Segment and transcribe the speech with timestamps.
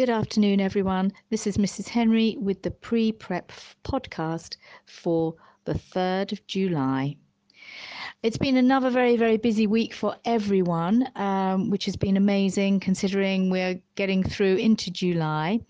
[0.00, 1.12] Good afternoon, everyone.
[1.28, 1.86] This is Mrs.
[1.86, 3.52] Henry with the pre prep
[3.84, 4.56] podcast
[4.86, 5.34] for
[5.66, 7.16] the 3rd of July.
[8.22, 13.50] It's been another very, very busy week for everyone, um, which has been amazing considering
[13.50, 15.60] we're getting through into July.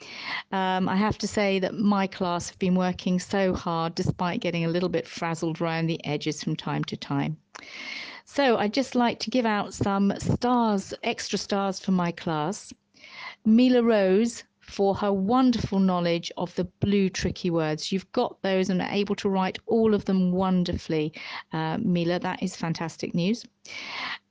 [0.52, 4.64] Um, I have to say that my class have been working so hard despite getting
[4.64, 7.36] a little bit frazzled around the edges from time to time.
[8.26, 12.72] So I'd just like to give out some stars, extra stars for my class.
[13.44, 17.90] Mila Rose for her wonderful knowledge of the blue tricky words.
[17.90, 21.12] You've got those and are able to write all of them wonderfully,
[21.52, 22.20] uh, Mila.
[22.20, 23.44] That is fantastic news.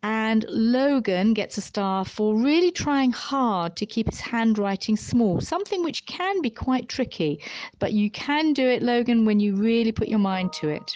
[0.01, 5.83] And Logan gets a star for really trying hard to keep his handwriting small, something
[5.83, 7.41] which can be quite tricky,
[7.79, 10.95] but you can do it, Logan, when you really put your mind to it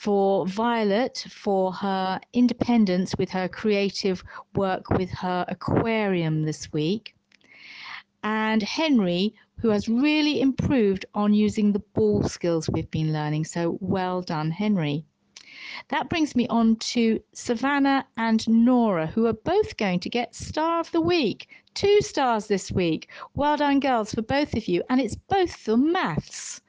[0.00, 7.14] for Violet for her independence with her creative work with her aquarium this week.
[8.22, 13.44] And Henry, who has really improved on using the ball skills we've been learning.
[13.44, 15.04] So well done, Henry.
[15.88, 20.80] That brings me on to Savannah and Nora, who are both going to get Star
[20.80, 21.48] of the Week.
[21.80, 23.08] Two stars this week.
[23.34, 24.82] Well done, girls, for both of you.
[24.90, 26.60] And it's both for maths.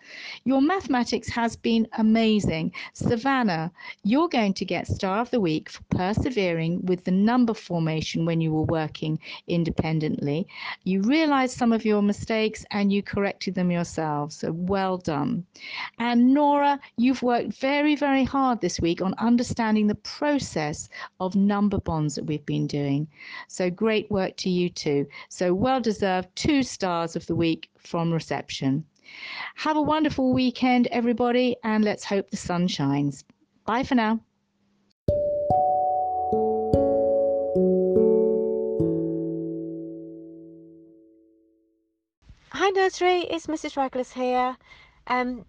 [0.43, 2.73] Your mathematics has been amazing.
[2.93, 3.71] Savannah,
[4.03, 8.41] you're going to get Star of the Week for persevering with the number formation when
[8.41, 10.47] you were working independently.
[10.83, 14.33] You realized some of your mistakes and you corrected them yourself.
[14.33, 15.45] So well done.
[15.99, 20.89] And Nora, you've worked very, very hard this week on understanding the process
[21.19, 23.07] of number bonds that we've been doing.
[23.47, 25.00] So great work to you too.
[25.29, 28.85] So well deserved two stars of the week from reception.
[29.55, 33.23] Have a wonderful weekend, everybody, and let's hope the sun shines.
[33.65, 34.19] Bye for now.
[42.49, 43.75] Hi nursery, it's Mrs.
[43.75, 44.55] Raglas here.
[45.07, 45.45] Um,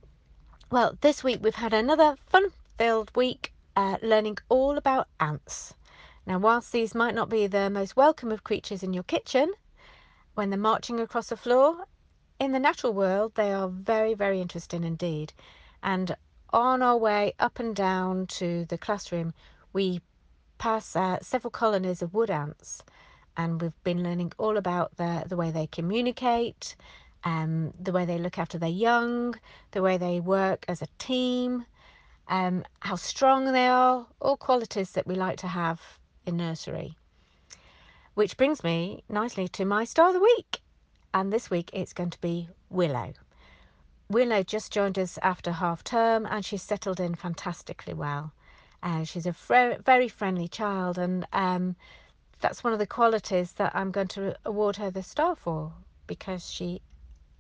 [0.71, 5.75] well, this week we've had another fun-filled week uh, learning all about ants.
[6.25, 9.53] Now, whilst these might not be the most welcome of creatures in your kitchen,
[10.35, 11.85] when they're marching across the floor,
[12.39, 15.33] in the natural world, they are very, very interesting indeed.
[15.83, 16.17] And
[16.51, 19.35] on our way up and down to the classroom,
[19.73, 20.01] we
[20.59, 22.85] pass uh, several colonies of wood ants,
[23.37, 26.77] and we've been learning all about the, the way they communicate,
[27.25, 29.35] um, the way they look after their young,
[29.73, 31.67] the way they work as a team,
[32.29, 35.81] um, how strong they are, all qualities that we like to have
[36.27, 36.97] in nursery.
[38.15, 40.61] Which brings me nicely to my star of the week
[41.15, 43.13] and this week it's going to be Willow.
[44.09, 48.33] Willow just joined us after half term and she's settled in fantastically well.
[48.83, 51.77] Uh, she's a fr- very friendly child, and um,
[52.41, 55.73] that's one of the qualities that I'm going to award her the star for
[56.07, 56.81] because she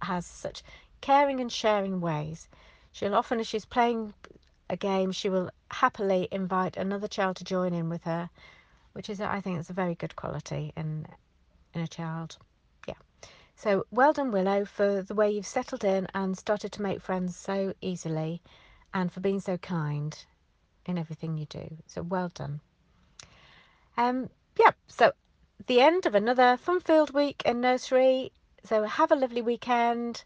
[0.02, 0.62] has such
[1.00, 2.48] caring and sharing ways.
[2.92, 4.14] She'll often, as she's playing
[4.70, 8.30] a game, she will happily invite another child to join in with her,
[8.92, 11.06] which is, I think, it's a very good quality in
[11.74, 12.36] in a child.
[12.86, 12.94] Yeah.
[13.56, 17.36] So well done, Willow, for the way you've settled in and started to make friends
[17.36, 18.42] so easily
[18.92, 20.16] and for being so kind
[20.86, 21.76] in everything you do.
[21.86, 22.60] So well done.
[23.96, 25.12] Um, yeah, so
[25.66, 28.32] the end of another fun-filled week in nursery.
[28.64, 30.24] So have a lovely weekend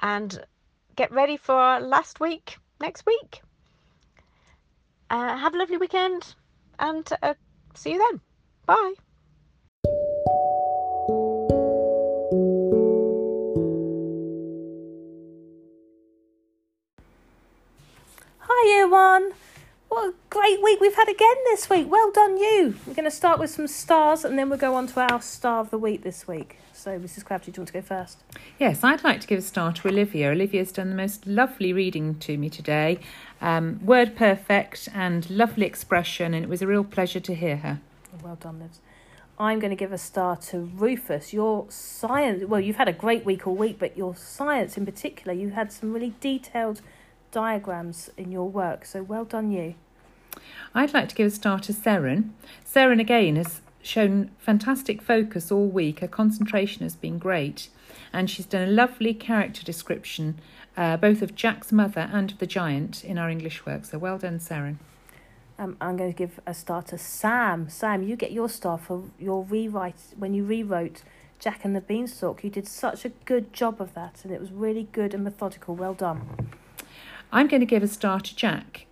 [0.00, 0.44] and
[0.96, 3.42] get ready for our last week next week.
[5.10, 6.34] Uh, have a lovely weekend
[6.78, 7.34] and uh,
[7.78, 8.20] see you then.
[8.66, 8.94] Bye.
[18.40, 19.32] Hi, everyone.
[19.88, 21.90] What a great week we've had again this week.
[21.90, 22.74] Well done, you.
[22.86, 25.60] We're going to start with some stars and then we'll go on to our star
[25.60, 26.58] of the week this week.
[26.74, 27.24] So, Mrs.
[27.24, 28.22] Crabtree, do you want to go first?
[28.58, 30.30] Yes, I'd like to give a star to Olivia.
[30.30, 33.00] Olivia's done the most lovely reading to me today.
[33.40, 37.80] Um, word perfect and lovely expression, and it was a real pleasure to hear her.
[38.22, 38.70] Well done, Liv.
[39.38, 41.32] I'm going to give a star to Rufus.
[41.32, 45.32] Your science, well, you've had a great week all week, but your science in particular,
[45.32, 46.80] you had some really detailed
[47.30, 48.84] diagrams in your work.
[48.84, 49.76] So well done, you.
[50.74, 52.30] I'd like to give a star to Seren.
[52.66, 56.00] Seren again has shown fantastic focus all week.
[56.00, 57.68] Her concentration has been great,
[58.12, 60.40] and she's done a lovely character description,
[60.78, 63.84] uh, both of Jack's mother and of the giant, in our English work.
[63.84, 64.76] So well done, Seren.
[65.58, 67.68] Um, I'm going to give a star to Sam.
[67.68, 71.02] Sam, you get your star for your rewrite when you rewrote
[71.40, 72.44] Jack and the Beanstalk.
[72.44, 75.74] You did such a good job of that, and it was really good and methodical.
[75.74, 76.48] Well done.
[77.32, 78.86] I'm going to give a star to Jack,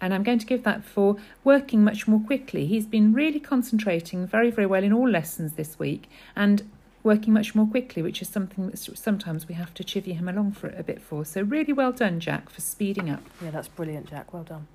[0.00, 2.66] and I'm going to give that for working much more quickly.
[2.66, 6.68] He's been really concentrating very, very well in all lessons this week and
[7.08, 10.52] working much more quickly, which is something that sometimes we have to chivvy him along
[10.52, 11.24] for a bit for.
[11.24, 13.22] So really well done, Jack, for speeding up.
[13.42, 14.34] Yeah, that's brilliant, Jack.
[14.34, 14.68] Well done.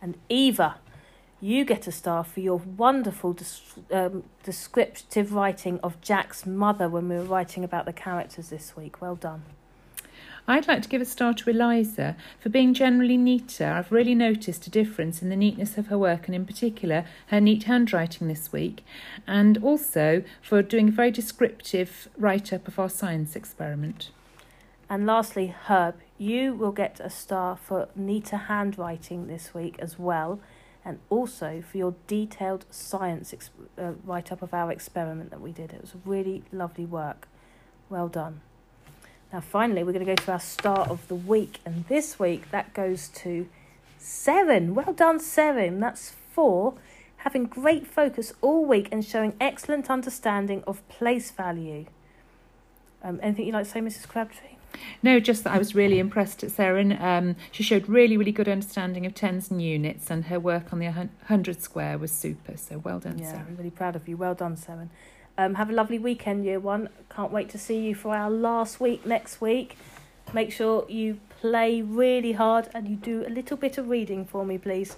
[0.00, 0.76] And Eva,
[1.40, 3.36] you get a star for your wonderful
[3.90, 9.02] um, descriptive writing of Jack's mother when we were writing about the characters this week.
[9.02, 9.42] Well done.
[10.48, 13.66] I'd like to give a star to Eliza for being generally neater.
[13.66, 17.40] I've really noticed a difference in the neatness of her work and, in particular, her
[17.40, 18.84] neat handwriting this week,
[19.26, 24.10] and also for doing a very descriptive write up of our science experiment.
[24.88, 30.40] And lastly, Herb, you will get a star for neater handwriting this week as well,
[30.84, 33.32] and also for your detailed science
[33.78, 35.72] uh, write up of our experiment that we did.
[35.72, 37.28] It was really lovely work.
[37.88, 38.40] Well done.
[39.32, 42.50] Now, finally, we're going to go to our start of the week, and this week
[42.50, 43.48] that goes to
[44.00, 44.72] Seren.
[44.72, 45.78] Well done, Seren.
[45.78, 46.74] That's four.
[47.18, 51.84] Having great focus all week and showing excellent understanding of place value.
[53.02, 54.08] Um, anything you'd like to say, Mrs.
[54.08, 54.56] Crabtree?
[55.02, 56.84] No, just that I was really impressed at Sarah.
[57.00, 60.78] Um, she showed really, really good understanding of tens and units, and her work on
[60.78, 62.56] the 100 square was super.
[62.56, 63.46] So well done, yeah, Sarah.
[63.56, 64.16] really proud of you.
[64.16, 64.88] Well done, Sarah.
[65.40, 66.90] Um, have a lovely weekend, year one.
[67.08, 69.78] Can't wait to see you for our last week next week.
[70.34, 74.44] Make sure you play really hard and you do a little bit of reading for
[74.44, 74.96] me, please.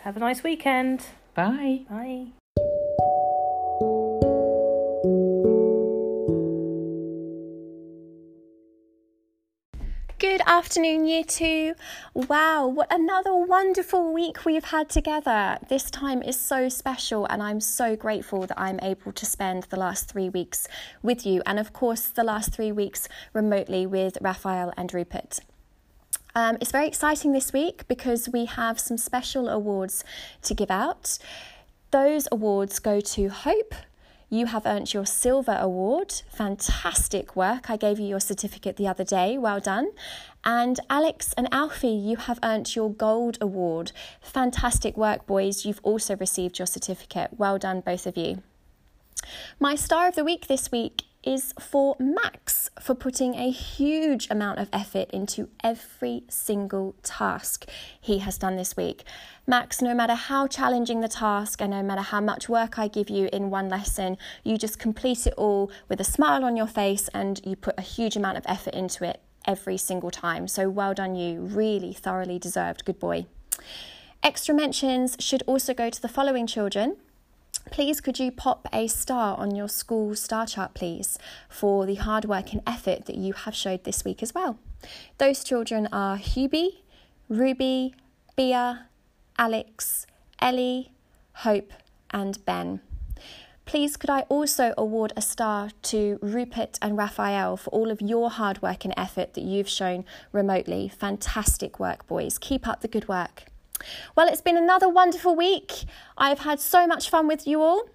[0.00, 1.06] Have a nice weekend.
[1.34, 1.86] Bye.
[1.88, 2.26] Bye.
[10.46, 11.74] Afternoon, Year 2.
[12.14, 15.58] Wow, what another wonderful week we've had together.
[15.68, 19.76] This time is so special, and I'm so grateful that I'm able to spend the
[19.76, 20.68] last three weeks
[21.02, 25.40] with you, and of course, the last three weeks remotely with Raphael and Rupert.
[26.36, 30.04] Um, it's very exciting this week because we have some special awards
[30.42, 31.18] to give out.
[31.90, 33.74] Those awards go to Hope,
[34.28, 36.22] you have earned your Silver Award.
[36.28, 37.70] Fantastic work.
[37.70, 39.38] I gave you your certificate the other day.
[39.38, 39.92] Well done.
[40.46, 43.90] And Alex and Alfie, you have earned your Gold Award.
[44.20, 45.66] Fantastic work, boys.
[45.66, 47.30] You've also received your certificate.
[47.36, 48.44] Well done, both of you.
[49.58, 54.60] My star of the week this week is for Max for putting a huge amount
[54.60, 57.68] of effort into every single task
[58.00, 59.02] he has done this week.
[59.48, 63.10] Max, no matter how challenging the task and no matter how much work I give
[63.10, 67.08] you in one lesson, you just complete it all with a smile on your face
[67.12, 70.48] and you put a huge amount of effort into it every single time.
[70.48, 71.40] So well done, you.
[71.40, 72.84] Really thoroughly deserved.
[72.84, 73.26] Good boy.
[74.22, 76.96] Extra mentions should also go to the following children.
[77.70, 82.24] Please, could you pop a star on your school star chart, please, for the hard
[82.24, 84.58] work and effort that you have showed this week as well?
[85.18, 86.78] Those children are Hubie,
[87.28, 87.94] Ruby,
[88.36, 88.86] Bia,
[89.38, 90.06] Alex,
[90.40, 90.92] Ellie,
[91.32, 91.72] Hope,
[92.10, 92.80] and Ben.
[93.66, 98.30] Please, could I also award a star to Rupert and Raphael for all of your
[98.30, 100.88] hard work and effort that you've shown remotely?
[100.88, 102.38] Fantastic work, boys.
[102.38, 103.46] Keep up the good work.
[104.14, 105.84] Well, it's been another wonderful week.
[106.16, 107.90] I've had so much fun with you all.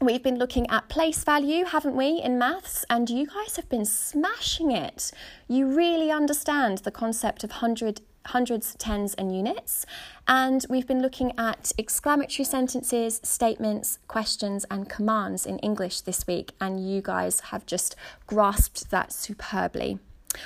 [0.00, 2.86] We've been looking at place value, haven't we, in maths?
[2.88, 5.10] And you guys have been smashing it.
[5.48, 9.86] You really understand the concept of hundred, hundreds, tens, and units.
[10.28, 16.52] And we've been looking at exclamatory sentences, statements, questions, and commands in English this week.
[16.60, 17.96] And you guys have just
[18.26, 19.98] grasped that superbly.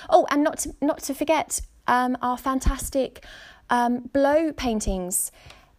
[0.09, 3.25] Oh, and not to, not to forget um, our fantastic
[3.71, 5.31] um, blow paintings,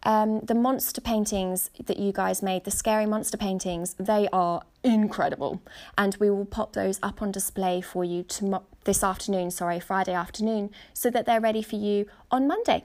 [0.02, 5.60] um, the monster paintings that you guys made, the scary monster paintings, they are incredible.
[5.98, 10.14] And we will pop those up on display for you to this afternoon, sorry, Friday
[10.14, 12.84] afternoon, so that they're ready for you on Monday.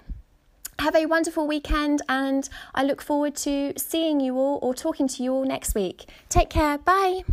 [0.80, 5.24] Have a wonderful weekend, and I look forward to seeing you all or talking to
[5.24, 6.10] you all next week.
[6.28, 6.80] Take care.
[6.80, 7.24] Bye.